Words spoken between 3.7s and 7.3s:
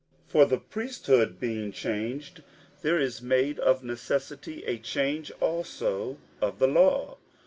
necessity a change also of the law.